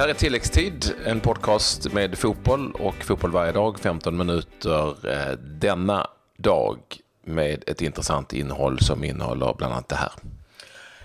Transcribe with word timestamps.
här 0.00 0.08
är 0.08 0.14
Tilläggstid, 0.14 0.94
en 1.06 1.20
podcast 1.20 1.92
med 1.92 2.18
fotboll 2.18 2.72
och 2.72 2.94
fotboll 2.94 3.30
varje 3.30 3.52
dag, 3.52 3.80
15 3.80 4.16
minuter 4.16 5.08
eh, 5.12 5.32
denna 5.38 6.06
dag 6.36 6.78
med 7.22 7.64
ett 7.66 7.82
intressant 7.82 8.32
innehåll 8.32 8.78
som 8.80 9.04
innehåller 9.04 9.54
bland 9.54 9.72
annat 9.72 9.88
det 9.88 9.96
här. 9.96 10.12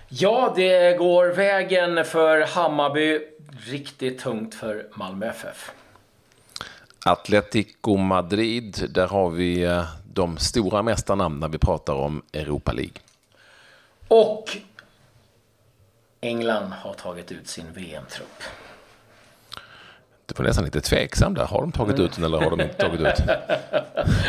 Ja, 0.08 0.52
det 0.56 0.98
går 0.98 1.26
vägen 1.26 2.04
för 2.04 2.40
Hammarby. 2.46 3.20
Riktigt 3.66 4.18
tungt 4.18 4.54
för 4.54 4.88
Malmö 4.94 5.26
FF. 5.26 5.72
Atletico 7.04 7.96
Madrid, 7.96 8.88
där 8.90 9.08
har 9.08 9.30
vi 9.30 9.62
eh, 9.62 9.84
de 10.12 10.38
stora 10.38 10.82
mästarnamn 10.82 11.40
när 11.40 11.48
vi 11.48 11.58
pratar 11.58 11.94
om 11.94 12.22
Europa 12.32 12.72
League. 12.72 12.96
Och 14.08 14.56
England 16.20 16.72
har 16.72 16.94
tagit 16.94 17.32
ut 17.32 17.48
sin 17.48 17.72
VM-trupp. 17.72 18.42
Du 20.26 20.34
var 20.36 20.44
nästan 20.44 20.64
lite 20.64 20.80
tveksam 20.80 21.34
där. 21.34 21.44
Har 21.44 21.60
de 21.60 21.72
tagit 21.72 21.98
ut 21.98 22.16
den 22.16 22.24
eller 22.24 22.38
har 22.38 22.50
de 22.50 22.60
inte 22.60 22.74
tagit 22.74 23.00
ut 23.00 23.26
den? 23.26 23.36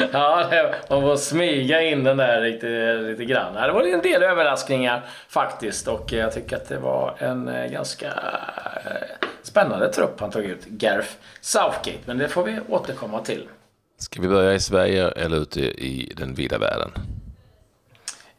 ja, 0.12 0.50
man 0.90 1.02
får 1.02 1.16
smyga 1.16 1.82
in 1.82 2.04
den 2.04 2.18
där 2.18 2.42
lite, 2.42 2.96
lite 2.96 3.26
grann. 3.26 3.54
Det 3.54 3.72
var 3.72 3.84
en 3.84 4.02
del 4.02 4.24
överraskningar 4.24 5.06
faktiskt 5.30 5.88
och 5.88 6.14
jag 6.14 6.34
tycker 6.34 6.56
att 6.56 6.70
det 6.70 6.78
var 6.78 7.16
en 7.18 7.48
eh, 7.48 7.72
ganska 7.72 8.08
eh, 8.08 9.28
spännande 9.44 9.94
trupp 9.94 10.20
han 10.20 10.32
tog 10.32 10.46
ut, 10.46 10.66
Gareth 10.66 11.12
Southgate. 11.42 12.00
Men 12.06 12.18
det 12.18 12.28
får 12.28 12.44
vi 12.44 12.60
återkomma 12.70 13.22
till. 13.22 13.48
Ska 14.00 14.22
vi 14.22 14.28
börja 14.28 14.54
i 14.54 14.60
Sverige 14.60 15.08
eller 15.12 15.38
ute 15.38 15.62
i 15.62 16.14
den 16.18 16.34
vida 16.34 16.58
världen? 16.58 16.92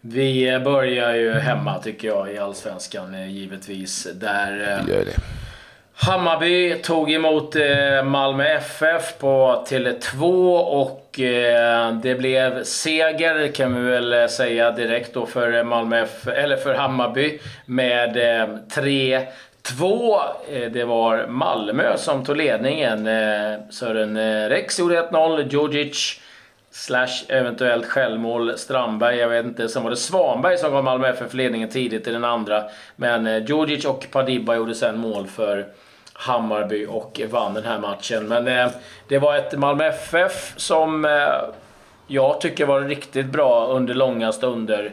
Vi 0.00 0.60
börjar 0.64 1.14
ju 1.14 1.32
hemma 1.32 1.78
tycker 1.78 2.08
jag 2.08 2.32
i 2.32 2.38
Allsvenskan 2.38 3.14
eh, 3.14 3.30
givetvis. 3.30 4.08
Där 4.14 4.84
Gör 4.88 5.04
det. 5.04 5.37
Hammarby 6.00 6.74
tog 6.82 7.10
emot 7.10 7.56
eh, 7.56 8.04
Malmö 8.04 8.44
FF 8.44 9.18
på 9.18 9.64
Tele2 9.68 10.22
och 10.58 11.20
eh, 11.20 11.92
det 11.92 12.14
blev 12.14 12.64
seger 12.64 13.52
kan 13.52 13.74
vi 13.74 13.90
väl 13.90 14.12
eh, 14.12 14.26
säga 14.26 14.70
direkt 14.70 15.14
då 15.14 15.26
för 15.26 15.64
Malmö 15.64 16.02
FF, 16.02 16.28
eller 16.28 16.56
för 16.56 16.74
Hammarby 16.74 17.40
med 17.66 18.14
3 18.74 19.26
2. 19.62 20.20
Det 20.72 20.84
var 20.84 21.26
Malmö 21.26 21.96
som 21.96 22.24
tog 22.24 22.36
ledningen. 22.36 23.04
Sören 23.70 24.48
Rex 24.48 24.78
gjorde 24.78 25.02
1-0. 25.02 25.48
Djurdjic 25.50 26.20
Slash 26.70 27.24
eventuellt 27.28 27.86
självmål 27.86 28.58
Strandberg, 28.58 29.16
jag 29.16 29.28
vet 29.28 29.44
inte. 29.44 29.68
Sen 29.68 29.82
var 29.82 29.90
det 29.90 29.96
Svanberg 29.96 30.58
som 30.58 30.72
gav 30.72 30.84
Malmö 30.84 31.08
FF 31.08 31.34
ledningen 31.34 31.68
tidigt 31.68 32.08
i 32.08 32.10
den 32.10 32.24
andra. 32.24 32.64
Men 32.96 33.46
Djurdjic 33.46 33.84
och 33.84 34.06
Padiba 34.10 34.56
gjorde 34.56 34.74
sen 34.74 34.98
mål 34.98 35.26
för 35.26 35.66
Hammarby 36.20 36.86
och 36.86 37.20
vann 37.30 37.54
den 37.54 37.64
här 37.64 37.78
matchen. 37.78 38.28
Men 38.28 38.48
eh, 38.48 38.70
det 39.08 39.18
var 39.18 39.36
ett 39.36 39.58
Malmö 39.58 39.84
FF 39.84 40.54
som 40.56 41.04
eh, 41.04 41.10
jag 42.06 42.40
tycker 42.40 42.66
var 42.66 42.80
riktigt 42.80 43.26
bra 43.26 43.66
under 43.66 43.94
långa 43.94 44.32
stunder. 44.32 44.92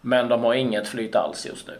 Men 0.00 0.28
de 0.28 0.44
har 0.44 0.54
inget 0.54 0.88
flyt 0.88 1.16
alls 1.16 1.46
just 1.46 1.66
nu. 1.66 1.74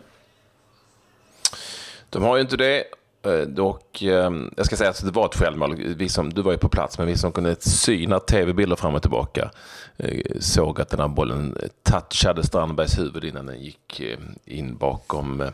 De 2.10 2.22
har 2.22 2.36
ju 2.36 2.42
inte 2.42 2.56
det. 2.56 2.84
Eh, 3.22 3.64
och 3.64 4.02
ehm, 4.02 4.50
jag 4.56 4.66
ska 4.66 4.76
säga 4.76 4.90
att 4.90 5.04
det 5.04 5.10
var 5.10 5.26
ett 5.26 5.34
självmål. 5.34 5.76
Vi 5.76 6.08
som, 6.08 6.32
du 6.32 6.42
var 6.42 6.52
ju 6.52 6.58
på 6.58 6.68
plats, 6.68 6.98
men 6.98 7.06
vi 7.06 7.16
som 7.16 7.32
kunde 7.32 7.56
syna 7.60 8.20
tv-bilder 8.20 8.76
fram 8.76 8.94
och 8.94 9.02
tillbaka 9.02 9.50
eh, 9.96 10.20
såg 10.40 10.80
att 10.80 10.88
den 10.88 11.00
här 11.00 11.08
bollen 11.08 11.56
touchade 11.82 12.42
Strandbergs 12.46 12.98
huvud 12.98 13.24
innan 13.24 13.46
den 13.46 13.60
gick 13.60 14.00
eh, 14.00 14.18
in 14.44 14.76
bakom 14.76 15.50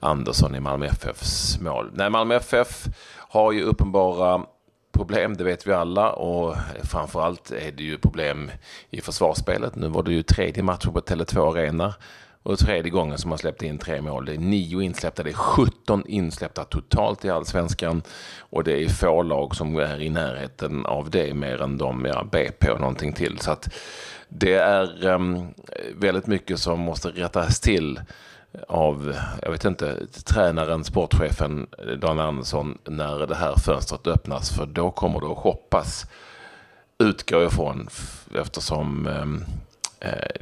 Andersson 0.00 0.54
i 0.54 0.60
Malmö 0.60 0.86
FFs 0.86 1.60
mål. 1.60 1.90
Nej, 1.94 2.10
Malmö 2.10 2.34
FF 2.34 2.84
har 3.16 3.52
ju 3.52 3.62
uppenbara 3.62 4.42
problem, 4.92 5.36
det 5.36 5.44
vet 5.44 5.66
vi 5.66 5.72
alla 5.72 6.10
och 6.10 6.56
framförallt 6.82 7.50
är 7.50 7.72
det 7.72 7.82
ju 7.82 7.98
problem 7.98 8.50
i 8.90 9.00
försvarsspelet. 9.00 9.76
Nu 9.76 9.88
var 9.88 10.02
det 10.02 10.12
ju 10.12 10.22
tredje 10.22 10.62
matchen 10.62 10.92
på 10.92 11.00
Tele2 11.00 11.50
Arena 11.50 11.94
och 12.46 12.58
tredje 12.58 12.90
gången 12.90 13.18
som 13.18 13.28
man 13.28 13.38
släppte 13.38 13.66
in 13.66 13.78
tre 13.78 14.02
mål. 14.02 14.24
Det 14.24 14.34
är 14.34 14.38
nio 14.38 14.80
insläppta, 14.80 15.22
det 15.22 15.30
är 15.30 15.34
17 15.34 16.02
insläppta 16.06 16.64
totalt 16.64 17.24
i 17.24 17.30
allsvenskan. 17.30 18.02
Och 18.38 18.64
det 18.64 18.84
är 18.84 18.88
få 18.88 19.22
lag 19.22 19.56
som 19.56 19.76
är 19.76 20.02
i 20.02 20.10
närheten 20.10 20.86
av 20.86 21.10
det 21.10 21.34
mer 21.34 21.62
än 21.62 21.78
de, 21.78 22.04
ja, 22.04 22.24
BP 22.32 22.70
och 22.70 22.80
någonting 22.80 23.12
till. 23.12 23.38
Så 23.38 23.50
att 23.50 23.74
det 24.28 24.54
är 24.54 25.06
um, 25.06 25.54
väldigt 25.94 26.26
mycket 26.26 26.58
som 26.58 26.80
måste 26.80 27.08
rättas 27.08 27.60
till 27.60 28.00
av, 28.68 29.14
jag 29.42 29.50
vet 29.50 29.64
inte, 29.64 30.06
tränaren, 30.24 30.84
sportchefen 30.84 31.66
Dan 32.00 32.20
Andersson 32.20 32.78
när 32.84 33.26
det 33.26 33.36
här 33.36 33.54
fönstret 33.56 34.06
öppnas. 34.06 34.50
För 34.50 34.66
då 34.66 34.90
kommer 34.90 35.20
det 35.20 35.26
att 35.26 35.38
shoppas, 35.38 36.06
utgår 36.98 37.42
jag 37.42 37.52
ifrån, 37.52 37.88
eftersom 38.34 39.06
um, 39.06 39.44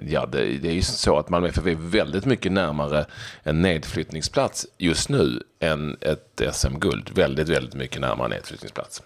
Ja, 0.07 0.27
det, 0.27 0.39
det, 0.39 0.69
är 0.69 0.73
ju 0.73 0.83
så 0.83 1.19
att 1.19 1.29
Malmö 1.29 1.49
FF 1.49 1.67
är 1.67 1.77
väldigt 1.91 2.25
mycket 2.25 2.53
närmare 2.53 3.05
en 3.43 3.63
nedflyttningsplats 3.63 4.67
just 4.79 5.09
nu 5.09 5.43
än 5.61 5.97
ett 6.01 6.43
SM-guld. 6.53 7.11
Väldigt, 7.15 7.49
väldigt 7.49 7.75
mycket 7.75 8.01
närmare 8.01 8.29
nedflyttningsplats. 8.29 9.03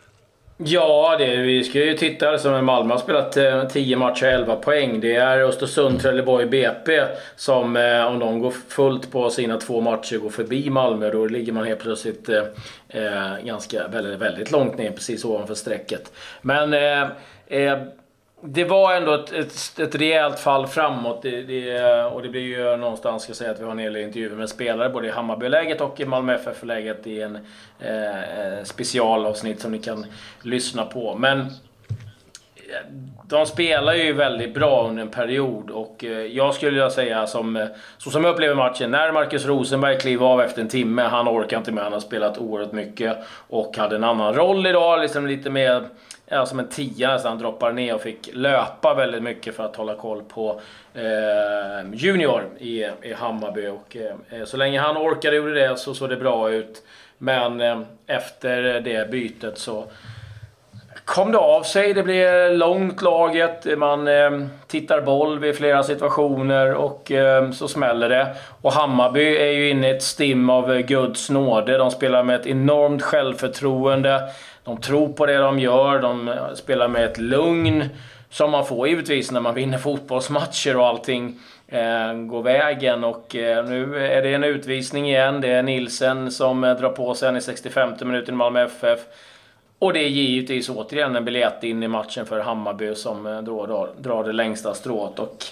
Ja, 0.65 1.17
det, 1.19 1.37
vi 1.37 1.65
ska 1.65 1.79
ju 1.79 1.95
titta. 1.95 2.39
Som 2.39 2.65
Malmö 2.65 2.95
har 2.95 3.01
spelat 3.01 3.33
10 3.73 3.95
eh, 3.95 3.99
matcher, 3.99 4.25
11 4.27 4.57
poäng. 4.57 5.01
Det 5.01 5.15
är 5.15 5.39
Östersund, 5.41 6.01
Trelleborg, 6.01 6.47
BP 6.47 7.05
som 7.37 7.77
eh, 7.77 8.07
om 8.07 8.19
de 8.19 8.41
går 8.41 8.51
fullt 8.69 9.13
på 9.13 9.31
sina 9.31 9.57
två 9.57 9.81
matcher 9.81 10.17
går 10.17 10.31
förbi 10.31 10.71
Malmö. 10.71 11.11
Då 11.11 11.27
ligger 11.27 11.53
man 11.53 11.65
helt 11.65 11.81
plötsligt 11.81 12.29
eh, 12.29 12.43
eh 12.89 13.45
ganska, 13.45 13.89
väldigt, 13.89 14.19
väldigt 14.19 14.51
långt 14.51 14.79
ner 14.79 14.91
precis 14.91 15.25
ovanför 15.25 15.55
strecket. 15.55 16.13
Men 16.43 16.75
eh, 16.75 17.09
eh, 17.47 17.79
det 18.41 18.65
var 18.65 18.95
ändå 18.95 19.15
ett, 19.15 19.33
ett, 19.33 19.79
ett 19.79 19.95
rejält 19.95 20.39
fall 20.39 20.67
framåt. 20.67 21.23
Det, 21.23 21.43
det, 21.43 22.05
och 22.05 22.23
det 22.23 22.29
blir 22.29 22.41
ju 22.41 22.77
någonstans, 22.77 23.23
ska 23.23 23.31
jag 23.31 23.37
säga, 23.37 23.51
att 23.51 23.61
vi 23.61 23.65
har 23.65 23.71
en 23.71 23.79
hel 23.79 23.97
intervjuer 23.97 24.37
med 24.37 24.49
spelare 24.49 24.89
både 24.89 25.07
i 25.07 25.11
Hammarbyläget 25.11 25.81
och 25.81 26.01
i 26.01 26.05
Malmö 26.05 26.35
FF-läget 26.35 27.07
i 27.07 27.23
en 27.23 27.37
eh, 27.81 28.65
specialavsnitt 28.65 29.61
som 29.61 29.73
ni 29.73 29.79
kan 29.79 30.07
lyssna 30.43 30.85
på. 30.85 31.15
Men 31.15 31.47
de 33.29 33.47
spelar 33.47 33.95
ju 33.95 34.13
väldigt 34.13 34.55
bra 34.55 34.89
under 34.89 35.03
en 35.03 35.09
period 35.09 35.71
och 35.71 36.05
eh, 36.05 36.11
jag 36.11 36.55
skulle 36.55 36.71
vilja 36.71 36.91
säga 36.91 37.27
som, 37.27 37.57
eh, 37.57 37.67
så 37.99 38.11
som 38.11 38.25
jag 38.25 38.33
upplever 38.33 38.55
matchen, 38.55 38.91
när 38.91 39.13
Marcus 39.13 39.47
Rosenberg 39.47 39.99
kliver 39.99 40.27
av 40.27 40.41
efter 40.41 40.63
en 40.63 40.69
timme, 40.69 41.03
han 41.03 41.29
orkar 41.29 41.59
inte 41.59 41.73
med, 41.73 41.85
han 41.85 41.93
har 41.93 42.01
spelat 42.01 42.39
oerhört 42.39 42.73
mycket 42.73 43.19
och 43.49 43.77
hade 43.77 43.97
en 43.97 44.05
annan 44.05 44.35
roll 44.35 44.67
idag, 44.67 45.01
liksom 45.01 45.27
lite 45.27 45.51
mer 45.51 45.89
ja, 46.29 46.47
som 46.47 46.59
en 46.59 46.69
tia 46.69 47.13
nästan, 47.13 47.33
Han 47.33 47.39
droppar 47.39 47.73
ner 47.73 47.95
och 47.95 48.01
fick 48.01 48.31
löpa 48.33 48.95
väldigt 48.95 49.23
mycket 49.23 49.55
för 49.55 49.65
att 49.65 49.77
hålla 49.77 49.95
koll 49.95 50.23
på 50.23 50.61
eh, 50.95 51.93
Junior 51.93 52.43
i, 52.59 52.85
i 53.03 53.13
Hammarby. 53.13 53.67
Och, 53.67 53.97
eh, 53.97 54.41
eh 54.41 54.45
så 54.45 54.57
länge 54.57 54.81
han 54.81 54.97
orkade 54.97 55.41
och 55.41 55.47
gjorde 55.47 55.61
det 55.61 55.77
så 55.77 55.95
såg 55.95 56.09
det 56.09 56.17
bra 56.17 56.51
ut. 56.51 56.83
Men 57.19 57.61
eh, 57.61 57.81
efter 58.07 58.81
det 58.81 59.11
bytet 59.11 59.59
så 59.59 59.85
kom 61.09 61.33
det 61.33 61.39
av 61.39 61.63
sig. 61.63 61.95
Det 61.95 62.03
blev 62.03 62.53
långt 62.53 63.03
laget. 63.03 63.79
Man 63.79 64.09
eh, 64.09 64.31
tittar 64.67 65.01
boll 65.01 65.39
vid 65.39 65.57
flera 65.57 65.83
situationer 65.83 66.75
och 66.75 67.13
eh, 67.13 67.51
så 67.51 67.69
smäller 67.69 68.09
det. 68.09 68.35
Och 68.63 68.73
Hammarby 68.73 69.37
är 69.37 69.53
ju 69.53 69.71
inne 69.71 69.89
i 69.89 69.91
ett 69.91 70.03
stim 70.03 70.51
av 70.51 70.81
Guds 70.81 71.31
nåde. 71.31 71.79
De 71.79 71.91
spelar 71.91 72.23
med 72.23 72.41
ett 72.41 72.47
enormt 72.47 73.03
självförtroende. 73.03 74.23
De 74.65 74.81
tror 74.81 75.09
på 75.13 75.27
det 75.27 75.37
de 75.37 75.59
gör, 75.59 75.99
de 75.99 76.29
eh, 76.29 76.35
spelar 76.55 76.89
med 76.89 77.05
ett 77.05 77.19
lugn 77.19 77.85
som 78.31 78.51
man 78.51 78.67
får 78.67 78.89
givetvis 78.89 79.31
när 79.31 79.41
man 79.41 79.55
vinner 79.55 79.79
fotbollsmatcher 79.79 80.77
och 80.77 80.87
allting 80.87 81.41
eh, 81.69 82.13
går 82.13 82.43
vägen. 82.43 83.05
Och 83.05 83.37
eh, 83.37 83.65
nu 83.65 84.07
är 84.07 84.23
det 84.23 84.35
en 84.35 84.45
utvisning 84.45 85.09
igen. 85.09 85.41
Det 85.41 85.49
är 85.49 85.63
Nilsen 85.63 86.31
som 86.31 86.65
eh, 86.65 86.77
drar 86.77 86.91
på 86.91 87.15
sig 87.15 87.37
i 87.37 87.41
65 87.41 87.93
minuten 88.01 88.35
i 88.35 88.37
Malmö 88.37 88.65
FF. 88.65 89.01
Och 89.79 89.93
det 89.93 90.01
är 90.01 90.09
givetvis 90.09 90.69
återigen 90.69 91.17
en 91.17 91.25
biljett 91.25 91.65
in 91.65 91.83
i 91.83 91.89
matchen 91.89 92.27
för 92.27 92.41
Hammarby 92.41 92.95
som 92.95 93.27
eh, 93.27 93.43
då 93.43 93.67
drar, 93.67 93.91
drar 93.99 94.25
det 94.25 94.33
längsta 94.33 94.75
strået. 94.75 95.19
Och 95.19 95.45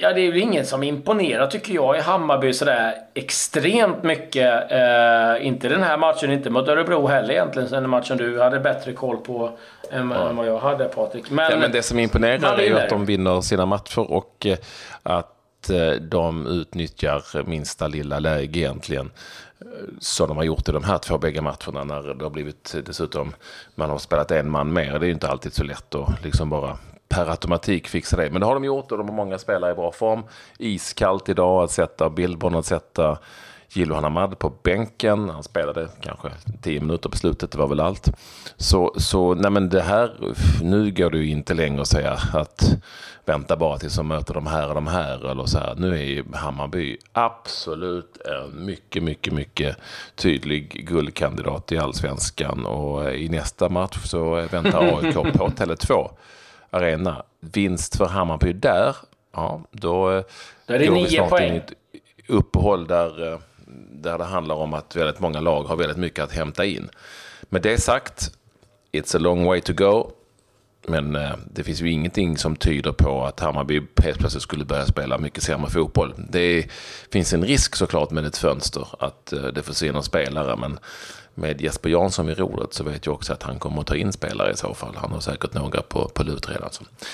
Ja, 0.00 0.12
det 0.12 0.20
är 0.20 0.32
väl 0.32 0.40
ingen 0.40 0.66
som 0.66 0.82
imponerar 0.82 1.46
tycker 1.46 1.74
jag 1.74 1.96
i 1.96 2.00
Hammarby 2.00 2.52
sådär 2.52 2.94
extremt 3.14 4.02
mycket. 4.02 4.72
Eh, 4.72 5.46
inte 5.46 5.68
den 5.68 5.82
här 5.82 5.96
matchen, 5.96 6.32
inte 6.32 6.50
mot 6.50 6.68
Örebro 6.68 7.06
heller 7.06 7.34
egentligen. 7.34 7.70
Den 7.70 7.90
matchen 7.90 8.16
du 8.16 8.40
hade 8.40 8.60
bättre 8.60 8.92
koll 8.92 9.16
på 9.16 9.50
än, 9.90 10.10
ja. 10.10 10.28
än 10.28 10.36
vad 10.36 10.46
jag 10.46 10.58
hade 10.58 10.84
Patrik. 10.84 11.30
Men, 11.30 11.50
ja, 11.50 11.56
men 11.56 11.72
det 11.72 11.82
som 11.82 11.98
imponerar 11.98 12.58
är 12.58 12.62
ju 12.62 12.78
att 12.78 12.88
de 12.88 13.04
vinner 13.04 13.40
sina 13.40 13.66
matcher 13.66 14.12
och 14.12 14.46
eh, 14.46 14.58
att 15.70 16.10
de 16.10 16.46
utnyttjar 16.46 17.44
minsta 17.46 17.88
lilla 17.88 18.18
läge 18.18 18.60
egentligen. 18.60 19.10
Eh, 19.60 19.66
så 20.00 20.26
de 20.26 20.36
har 20.36 20.44
gjort 20.44 20.68
i 20.68 20.72
de 20.72 20.84
här 20.84 20.98
två 20.98 21.18
bägge 21.18 21.40
matcherna 21.40 21.84
när 21.84 22.14
det 22.14 22.24
har 22.24 22.30
blivit 22.30 22.74
dessutom, 22.86 23.34
man 23.74 23.90
har 23.90 23.98
spelat 23.98 24.30
en 24.30 24.50
man 24.50 24.72
mer. 24.72 24.92
Det 24.92 25.04
är 25.04 25.08
ju 25.08 25.12
inte 25.12 25.28
alltid 25.28 25.52
så 25.52 25.64
lätt 25.64 25.94
att 25.94 26.24
liksom 26.24 26.50
bara 26.50 26.78
per 27.08 27.30
automatik 27.30 27.88
fixa 27.88 28.16
det. 28.16 28.30
Men 28.30 28.40
det 28.40 28.46
har 28.46 28.54
de 28.54 28.64
gjort 28.64 28.92
och 28.92 28.98
de 28.98 29.08
har 29.08 29.16
många 29.16 29.38
spelare 29.38 29.72
i 29.72 29.74
bra 29.74 29.92
form. 29.92 30.22
Iskallt 30.58 31.28
idag 31.28 31.64
att 31.64 31.70
sätta 31.70 32.10
Billborn, 32.10 32.54
att 32.54 32.66
sätta 32.66 33.18
Gilo 33.72 33.94
Hanamad 33.94 34.38
på 34.38 34.52
bänken. 34.62 35.30
Han 35.30 35.42
spelade 35.42 35.88
kanske 36.00 36.28
tio 36.62 36.80
minuter 36.80 37.08
på 37.08 37.16
slutet, 37.16 37.50
det 37.50 37.58
var 37.58 37.68
väl 37.68 37.80
allt. 37.80 38.08
Så, 38.56 38.94
så 38.96 39.34
nej 39.34 39.50
men 39.50 39.68
det 39.68 39.82
här, 39.82 40.34
nu 40.62 40.90
går 40.90 41.10
det 41.10 41.18
ju 41.18 41.30
inte 41.30 41.54
längre 41.54 41.80
att 41.80 41.88
säga 41.88 42.18
att 42.32 42.74
vänta 43.24 43.56
bara 43.56 43.78
tills 43.78 43.96
de 43.96 44.08
möter 44.08 44.34
de 44.34 44.46
här 44.46 44.68
och 44.68 44.74
de 44.74 44.86
här. 44.86 45.30
Eller 45.30 45.44
så 45.44 45.58
här. 45.58 45.74
Nu 45.74 45.92
är 45.92 46.02
ju 46.02 46.24
Hammarby 46.32 46.98
absolut 47.12 48.16
en 48.16 48.64
mycket, 48.64 49.02
mycket, 49.02 49.32
mycket 49.32 49.76
tydlig 50.14 50.86
guldkandidat 50.88 51.72
i 51.72 51.78
allsvenskan. 51.78 52.66
Och 52.66 53.14
i 53.14 53.28
nästa 53.28 53.68
match 53.68 53.98
så 54.04 54.34
väntar 54.34 54.82
AIK 54.82 55.14
på 55.14 55.48
Tele2 55.48 56.10
Arena. 56.70 57.22
Vinst 57.40 57.96
för 57.96 58.06
Hammarby 58.06 58.52
där, 58.52 58.96
ja 59.32 59.60
då, 59.70 60.22
då 60.66 60.74
är 60.74 60.78
det 60.78 60.86
går 60.86 60.94
vi 60.94 61.08
snart 61.08 61.30
poäng. 61.30 61.48
in 61.48 61.54
i 61.54 61.56
ett 61.56 61.72
uppehåll 62.28 62.86
där, 62.86 63.32
eh, 63.32 63.38
där 64.02 64.18
det 64.18 64.24
handlar 64.24 64.54
om 64.54 64.74
att 64.74 64.96
väldigt 64.96 65.20
många 65.20 65.40
lag 65.40 65.64
har 65.64 65.76
väldigt 65.76 65.96
mycket 65.96 66.24
att 66.24 66.32
hämta 66.32 66.64
in. 66.64 66.88
Med 67.42 67.62
det 67.62 67.78
sagt, 67.78 68.30
it's 68.92 69.16
a 69.16 69.18
long 69.18 69.44
way 69.44 69.60
to 69.60 69.72
go. 69.72 70.10
Men 70.86 71.16
eh, 71.16 71.32
det 71.52 71.64
finns 71.64 71.80
ju 71.82 71.90
ingenting 71.90 72.36
som 72.36 72.56
tyder 72.56 72.92
på 72.92 73.24
att 73.24 73.40
Hammarby 73.40 73.82
helt 74.02 74.18
plötsligt 74.18 74.42
skulle 74.42 74.64
börja 74.64 74.86
spela 74.86 75.18
mycket 75.18 75.42
sämre 75.42 75.70
fotboll. 75.70 76.14
Det 76.30 76.66
finns 77.12 77.32
en 77.32 77.44
risk 77.44 77.76
såklart 77.76 78.10
med 78.10 78.26
ett 78.26 78.36
fönster 78.36 78.88
att 78.98 79.32
eh, 79.32 79.42
det 79.42 79.62
försvinner 79.62 80.00
spelare. 80.00 80.56
Men 80.56 80.78
med 81.38 81.60
Jesper 81.60 81.88
Jansson 81.88 82.26
vid 82.26 82.38
rodret 82.38 82.74
så 82.74 82.84
vet 82.84 83.06
jag 83.06 83.14
också 83.14 83.32
att 83.32 83.42
han 83.42 83.58
kommer 83.58 83.80
att 83.80 83.86
ta 83.86 83.96
in 83.96 84.12
spelare 84.12 84.52
i 84.52 84.56
så 84.56 84.74
fall. 84.74 84.96
Han 84.96 85.12
har 85.12 85.20
säkert 85.20 85.54
några 85.54 85.82
på, 85.82 86.08
på 86.08 86.22
lut 86.22 86.48
redan. 86.48 86.70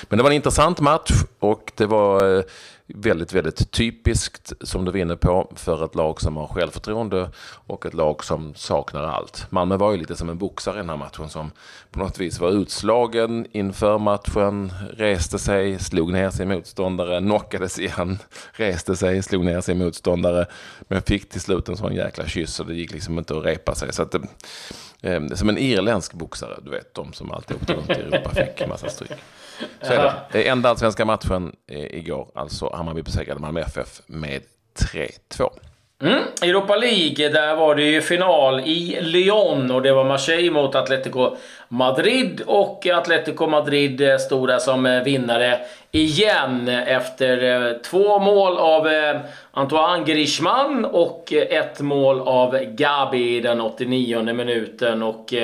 Men 0.09 0.17
det 0.17 0.23
var 0.23 0.31
en 0.31 0.37
intressant 0.37 0.81
match 0.81 1.11
och 1.39 1.73
det 1.77 1.87
var 1.87 2.37
eh, 2.37 2.45
väldigt, 2.87 3.33
väldigt 3.33 3.71
typiskt 3.71 4.53
som 4.61 4.85
du 4.85 4.93
vinner 4.93 5.17
på 5.17 5.53
för 5.57 5.85
ett 5.85 5.95
lag 5.95 6.21
som 6.21 6.37
har 6.37 6.47
självförtroende 6.47 7.31
och 7.67 7.87
ett 7.87 7.95
lag 7.95 8.25
som 8.25 8.55
saknar 8.55 9.03
allt. 9.03 9.47
Malmö 9.51 9.77
var 9.77 9.93
ju 9.93 9.99
lite 9.99 10.17
som 10.17 10.29
en 10.29 10.39
boxare 10.39 10.75
i 10.75 10.79
den 10.79 10.89
här 10.89 10.97
matchen 10.97 11.29
som 11.29 11.51
på 11.91 11.99
något 11.99 12.19
vis 12.19 12.41
var 12.41 12.51
utslagen 12.51 13.47
inför 13.53 13.99
matchen, 13.99 14.73
reste 14.91 15.39
sig, 15.39 15.79
slog 15.79 16.13
ner 16.13 16.31
sin 16.31 16.49
motståndare, 16.49 17.21
knockades 17.21 17.79
igen, 17.79 18.19
reste 18.53 18.97
sig, 18.97 19.23
slog 19.23 19.45
ner 19.45 19.61
sin 19.61 19.79
motståndare, 19.79 20.47
men 20.89 21.03
fick 21.03 21.29
till 21.29 21.41
slut 21.41 21.69
en 21.69 21.77
sån 21.77 21.95
jäkla 21.95 22.27
kyss 22.27 22.55
så 22.55 22.65
det 22.65 22.75
gick 22.75 22.93
liksom 22.93 23.19
inte 23.19 23.37
att 23.37 23.45
repa 23.45 23.75
sig. 23.75 23.93
Så 23.93 24.03
att, 24.15 24.23
eh, 25.03 25.27
som 25.35 25.49
en 25.49 25.59
irländsk 25.59 26.13
boxare, 26.13 26.59
du 26.63 26.71
vet, 26.71 26.95
de 26.95 27.13
som 27.13 27.33
alltid 27.33 27.57
åkte 27.57 27.75
runt 27.75 27.91
i 27.91 27.93
Europa 27.93 28.31
fick 28.31 28.69
massa 28.69 28.89
stryk. 28.89 29.11
Så 29.83 29.93
är 29.93 29.99
det. 29.99 30.15
det 30.33 30.49
är 30.49 30.53
enda 30.53 30.71
allsvenska 30.71 31.05
matchen 31.05 31.53
igår, 31.69 32.29
alltså 32.35 32.73
Hammarby 32.75 33.03
besegrade 33.03 33.41
Malmö 33.41 33.61
FF 33.61 34.01
med 34.07 34.43
3-2. 34.93 35.51
Mm. 36.03 36.23
Europa 36.43 36.77
League, 36.77 37.29
där 37.29 37.57
var 37.57 37.75
det 37.75 37.83
ju 37.83 38.01
final 38.01 38.61
i 38.61 38.99
Lyon 39.01 39.71
och 39.71 39.83
det 39.83 39.93
var 39.93 40.05
Marseille 40.05 40.51
mot 40.51 40.75
Atletico 40.75 41.37
Madrid. 41.69 42.43
Och 42.47 42.87
Atletico 42.87 43.47
Madrid 43.47 44.01
eh, 44.01 44.19
stod 44.19 44.49
där 44.49 44.59
som 44.59 44.87
eh, 44.87 45.03
vinnare 45.03 45.61
igen 45.95 46.69
efter 46.69 47.43
eh, 47.43 47.73
två 47.73 48.19
mål 48.19 48.57
av 48.59 48.89
Antoine 49.51 50.05
Griezmann 50.05 50.85
och 50.85 51.33
ett 51.33 51.81
mål 51.81 52.21
av 52.21 52.59
Gabi 52.65 53.37
i 53.37 53.41
den 53.41 53.61
89 53.61 54.33
minuten. 54.33 55.03
Och 55.03 55.35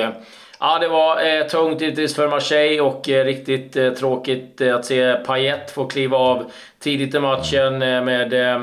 Ja, 0.63 0.79
det 0.79 0.87
var 0.87 1.39
eh, 1.39 1.47
tungt 1.47 1.81
givetvis 1.81 2.15
för 2.15 2.27
Marseille 2.27 2.81
och 2.81 3.09
eh, 3.09 3.25
riktigt 3.25 3.75
eh, 3.75 3.89
tråkigt 3.89 4.61
eh, 4.61 4.75
att 4.75 4.85
se 4.85 5.13
Payet 5.13 5.71
få 5.71 5.85
kliva 5.85 6.17
av 6.17 6.51
tidigt 6.79 7.15
i 7.15 7.19
matchen 7.19 7.81
eh, 7.81 8.03
med 8.03 8.33
eh, 8.33 8.61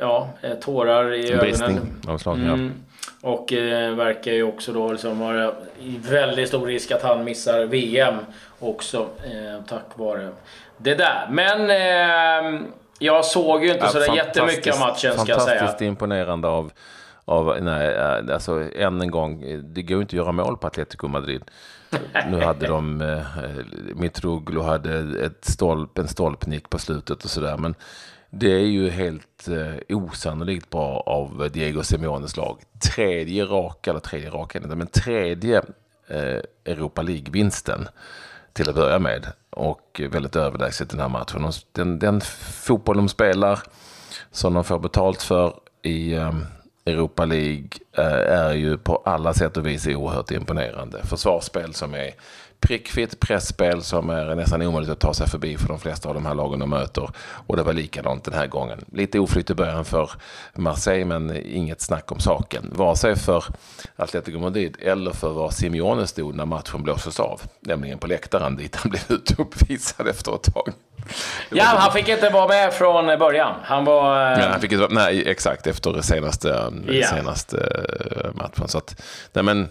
ja, 0.00 0.28
tårar 0.60 1.14
i 1.14 1.32
ögonen. 1.32 1.40
Bristning 1.40 1.80
av 2.08 2.18
slag, 2.18 2.36
mm. 2.36 2.72
ja. 2.76 2.85
Och 3.22 3.52
verkar 3.96 4.32
ju 4.32 4.42
också 4.42 4.72
då 4.72 4.92
liksom 4.92 5.18
vara 5.18 5.52
i 5.80 5.98
väldigt 5.98 6.48
stor 6.48 6.66
risk 6.66 6.90
att 6.90 7.02
han 7.02 7.24
missar 7.24 7.64
VM 7.64 8.14
också 8.58 9.08
tack 9.68 9.86
vare 9.94 10.30
det 10.76 10.94
där. 10.94 11.28
Men 11.30 11.70
jag 12.98 13.24
såg 13.24 13.64
ju 13.64 13.72
inte 13.72 13.84
ja, 13.84 13.90
sådär 13.90 14.16
jättemycket 14.16 14.74
av 14.74 14.80
matchen 14.80 15.18
ska 15.18 15.32
jag 15.32 15.42
säga. 15.42 15.58
Fantastiskt 15.58 15.82
imponerande 15.82 16.48
av 16.48 16.72
av, 17.28 17.56
nej, 17.60 17.94
eh, 17.94 18.34
alltså 18.34 18.70
än 18.74 19.00
en 19.00 19.10
gång, 19.10 19.62
det 19.62 19.82
går 19.82 20.00
inte 20.00 20.10
att 20.10 20.24
göra 20.24 20.32
mål 20.32 20.56
på 20.56 20.66
Atletico 20.66 21.08
Madrid. 21.08 21.42
nu 22.30 22.40
hade 22.40 22.66
de, 22.66 23.00
eh, 23.00 23.26
Mitroglou 23.94 24.62
hade 24.62 25.24
ett 25.26 25.44
stolp, 25.44 25.98
en 25.98 26.08
stolpnick 26.08 26.70
på 26.70 26.78
slutet 26.78 27.24
och 27.24 27.30
sådär. 27.30 27.56
Men 27.56 27.74
det 28.38 28.52
är 28.52 28.66
ju 28.66 28.90
helt 28.90 29.48
eh, 29.48 29.96
osannolikt 29.96 30.70
bra 30.70 31.02
av 31.06 31.50
Diego 31.52 31.82
Simeones 31.82 32.36
lag. 32.36 32.58
Tredje 32.94 33.44
raka, 33.44 33.90
eller 33.90 34.00
tredje 34.00 34.30
raka, 34.30 34.60
men 34.60 34.86
tredje 34.86 35.62
eh, 36.08 36.40
Europa 36.64 37.02
League-vinsten 37.02 37.88
till 38.52 38.68
att 38.68 38.74
börja 38.74 38.98
med. 38.98 39.26
Och 39.50 40.00
väldigt 40.10 40.36
överlägset 40.36 40.90
den 40.90 41.00
här 41.00 41.08
matchen. 41.08 41.52
Den, 41.72 41.98
den 41.98 42.20
fotboll 42.20 42.96
de 42.96 43.08
spelar, 43.08 43.62
som 44.30 44.54
de 44.54 44.64
får 44.64 44.78
betalt 44.78 45.22
för 45.22 45.54
i 45.82 46.12
eh, 46.12 46.34
Europa 46.86 47.24
League 47.24 47.68
är 48.02 48.52
ju 48.52 48.78
på 48.78 49.02
alla 49.04 49.34
sätt 49.34 49.56
och 49.56 49.66
vis 49.66 49.86
oerhört 49.86 50.30
imponerande. 50.30 51.02
Försvarsspel 51.04 51.74
som 51.74 51.94
är 51.94 52.14
prickfritt, 52.60 53.20
pressspel 53.20 53.82
som 53.82 54.10
är 54.10 54.34
nästan 54.34 54.62
omöjligt 54.62 54.92
att 54.92 55.00
ta 55.00 55.14
sig 55.14 55.28
förbi 55.28 55.56
för 55.56 55.68
de 55.68 55.78
flesta 55.78 56.08
av 56.08 56.14
de 56.14 56.26
här 56.26 56.34
lagen 56.34 56.60
de 56.60 56.70
möter. 56.70 57.10
Och 57.46 57.56
det 57.56 57.62
var 57.62 57.72
likadant 57.72 58.24
den 58.24 58.34
här 58.34 58.46
gången. 58.46 58.84
Lite 58.92 59.18
oflytt 59.18 59.50
i 59.50 59.54
början 59.54 59.84
för 59.84 60.10
Marseille 60.54 61.04
men 61.04 61.36
inget 61.46 61.80
snack 61.80 62.12
om 62.12 62.20
saken. 62.20 62.70
Vare 62.72 62.96
sig 62.96 63.16
för 63.16 63.44
Atletico 63.96 64.38
Madrid 64.38 64.76
eller 64.82 65.10
för 65.10 65.30
var 65.30 65.50
Simeone 65.50 66.06
stod 66.06 66.34
när 66.34 66.44
matchen 66.44 66.82
blåstes 66.82 67.20
av. 67.20 67.40
Nämligen 67.60 67.98
på 67.98 68.06
läktaren 68.06 68.56
dit 68.56 68.76
han 68.76 68.90
blev 68.90 69.20
uppvisad 69.38 70.08
efter 70.08 70.34
ett 70.34 70.54
tag. 70.54 70.72
Ja, 71.50 71.64
han 71.64 71.92
fick 71.92 72.08
inte 72.08 72.30
vara 72.30 72.48
med 72.48 72.72
från 72.72 73.18
början. 73.18 73.54
Han 73.62 73.84
var... 73.84 74.14
Nej, 74.36 74.48
han 74.48 74.60
fick 74.60 74.72
inte, 74.72 74.88
nej 74.90 75.28
exakt, 75.28 75.66
efter 75.66 76.00
senaste, 76.00 76.72
ja. 76.88 77.06
senaste 77.06 77.56
eh, 77.56 77.85
matchen. 78.34 78.68
Så 78.68 78.78
att, 78.78 79.02
nej 79.32 79.44
men... 79.44 79.68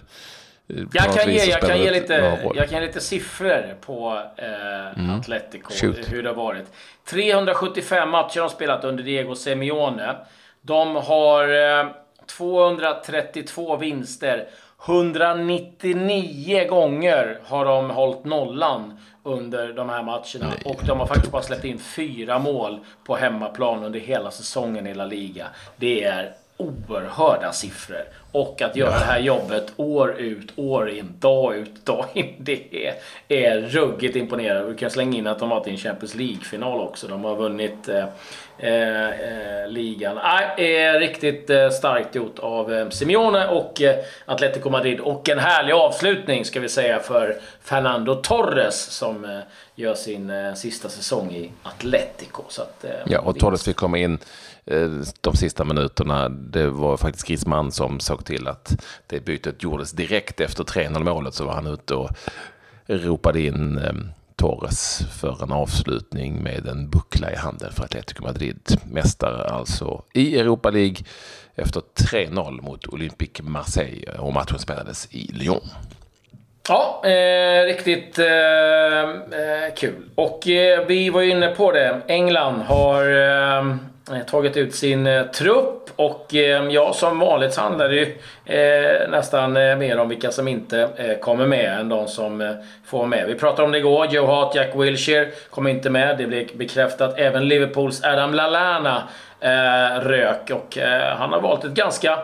Jag 0.68 1.14
kan, 1.14 1.34
ge, 1.34 1.46
jag, 1.46 1.62
kan 1.62 1.80
ge 1.80 1.92
lite, 1.92 2.40
jag 2.56 2.70
kan 2.70 2.82
ge 2.82 2.88
lite 2.88 3.02
siffror 3.02 3.78
på 3.82 4.22
eh, 4.38 5.00
mm. 5.00 5.20
Atletico, 5.20 5.74
Shoot. 5.74 6.14
hur 6.14 6.24
det 6.24 6.30
har 6.30 6.36
varit. 6.36 6.66
375 7.10 8.10
matcher 8.10 8.40
de 8.40 8.50
spelat 8.50 8.84
under 8.84 9.04
Diego 9.04 9.36
Simeone. 9.36 10.16
De 10.62 10.96
har 10.96 11.80
eh, 11.80 11.88
232 12.28 13.78
vinster. 13.78 14.48
199 14.86 16.68
gånger 16.70 17.40
har 17.44 17.66
de 17.66 17.90
hållit 17.90 18.26
nollan 18.26 19.00
under 19.24 19.74
de 19.74 19.90
här 19.90 20.04
matcherna. 20.04 20.54
Nej, 20.54 20.62
och 20.66 20.82
de 20.86 21.00
har 21.00 21.08
faktiskt 21.08 21.32
bara 21.32 21.42
släppt 21.42 21.66
in 21.66 21.80
fyra 21.80 22.40
mål 22.40 22.80
på 23.04 23.16
hemmaplan 23.16 23.84
under 23.84 24.00
hela 24.00 24.32
säsongen 24.32 24.88
i 24.88 24.94
La 24.94 25.06
Liga. 25.06 25.48
Det 25.76 26.04
är 26.04 26.36
oerhörda 26.58 27.54
siffror. 27.54 28.06
Och 28.36 28.62
att 28.62 28.76
göra 28.76 28.90
det 28.90 29.06
här 29.06 29.20
jobbet 29.20 29.72
år 29.78 30.16
ut, 30.18 30.52
år 30.56 30.90
in, 30.90 31.14
dag 31.20 31.56
ut, 31.56 31.86
dag 31.86 32.06
in. 32.14 32.36
Det 32.40 32.88
är, 32.88 32.94
är 33.28 33.62
ruggigt 33.62 34.16
imponerande. 34.16 34.72
Vi 34.72 34.78
kan 34.78 34.90
slänga 34.90 35.18
in 35.18 35.28
att 35.28 35.40
de 35.40 35.50
varit 35.50 35.68
i 35.68 35.72
en 35.72 35.78
Champions 35.78 36.16
League-final 36.16 36.82
också. 36.82 37.08
De 37.08 37.24
har 37.24 37.36
vunnit 37.36 37.90
eh, 37.90 38.06
eh, 38.58 39.10
eh 39.10 39.68
ligan. 39.68 40.18
Äh, 40.58 41.00
riktigt 41.00 41.50
eh, 41.50 41.70
starkt 41.70 42.16
gjort 42.16 42.40
av 42.40 42.74
eh, 42.74 42.90
Simeone 42.90 43.48
och 43.48 43.82
eh, 43.82 43.96
Atletico 44.26 44.70
Madrid. 44.70 45.00
Och 45.00 45.30
en 45.30 45.40
härlig 45.40 45.74
avslutning 45.74 46.46
ska 46.46 46.60
vi 46.60 46.70
säga 46.70 47.00
för 47.00 47.38
Fernando 47.62 48.16
Torres 48.16 48.82
som 48.82 49.26
eh, 49.26 49.40
gör 49.76 49.94
sin 49.94 50.56
sista 50.56 50.90
säsong 50.90 51.32
i 51.32 51.52
Atletico. 51.64 52.44
Så 52.48 52.62
att, 52.62 52.86
ja, 53.06 53.20
och 53.20 53.40
Torres 53.40 53.64
fick 53.64 53.76
komma 53.76 53.98
in 53.98 54.20
de 55.22 55.36
sista 55.36 55.64
minuterna. 55.64 56.30
Det 56.30 56.68
var 56.68 56.98
faktiskt 56.98 57.28
Griezmann 57.28 57.72
som 57.72 58.00
såg 58.00 58.25
till 58.26 58.48
att 58.48 58.86
det 59.08 59.26
bytet 59.26 59.64
gjordes 59.64 59.92
direkt 59.92 60.40
efter 60.40 60.64
3-0 60.64 61.04
målet 61.04 61.34
så 61.34 61.46
var 61.46 61.54
han 61.54 61.68
ute 61.68 61.96
och 61.96 62.10
ropade 62.88 63.42
in 63.42 63.78
ehm, 63.78 64.10
Torres 64.36 65.02
för 65.20 65.44
en 65.44 65.52
avslutning 65.52 66.44
med 66.44 66.68
en 66.68 66.90
buckla 66.90 67.32
i 67.32 67.36
handen 67.36 67.72
för 67.74 67.84
Atletico 67.84 68.24
Madrid. 68.24 68.78
Mästare 68.92 69.44
alltså 69.46 70.04
i 70.14 70.40
Europa 70.40 70.70
League 70.70 70.98
efter 71.56 71.82
3-0 71.96 72.62
mot 72.62 72.88
Olympique 72.88 73.44
Marseille 73.44 74.12
och 74.18 74.34
matchen 74.34 74.60
spelades 74.60 75.08
i 75.12 75.32
Lyon. 75.34 75.70
Ja, 76.70 77.02
eh, 77.04 77.66
riktigt 77.66 78.20
eh, 78.20 79.00
eh, 79.00 79.74
kul. 79.76 80.10
Och 80.16 80.48
eh, 80.48 80.86
vi 80.88 81.10
var 81.10 81.22
ju 81.22 81.30
inne 81.30 81.48
på 81.48 81.72
det. 81.72 82.02
England 82.08 82.62
har 82.62 83.04
eh, 83.60 83.76
tagit 84.28 84.58
ut 84.58 84.76
sin 84.76 85.08
eh, 85.08 85.24
trupp 85.24 85.90
och 85.96 86.36
eh, 86.36 86.70
ja, 86.70 86.94
som 86.94 87.20
vanligt 87.20 87.56
handlar 87.56 87.90
det 87.90 87.96
ju 87.96 88.18
eh, 88.46 89.10
nästan 89.10 89.58
eh, 89.58 89.78
mer 89.78 90.00
om 90.00 90.10
vilka 90.10 90.32
som 90.32 90.48
inte 90.48 90.90
eh, 90.96 91.18
kommer 91.18 91.46
med 91.46 91.80
än 91.80 91.90
de 91.90 92.08
som 92.08 92.42
eh, 92.42 92.52
får 92.86 93.06
med. 93.06 93.28
Vi 93.28 93.36
pratade 93.36 93.64
om 93.64 93.72
det 93.72 93.78
igår. 93.78 94.08
Joe 94.12 94.26
Hart, 94.26 94.56
Jack 94.56 94.76
Wilshere 94.76 95.28
kommer 95.50 95.70
inte 95.70 95.90
med. 95.90 96.18
Det 96.18 96.26
blev 96.28 96.48
bekräftat. 96.58 97.20
Även 97.20 97.48
Liverpools 97.48 98.04
Adam 98.04 98.34
Lallana 98.34 99.04
eh, 99.40 100.00
rök 100.00 100.52
och 100.52 100.78
eh, 100.78 101.18
han 101.18 101.34
har 101.34 101.42
valt 101.42 101.64
ett 101.64 101.72
ganska 101.72 102.20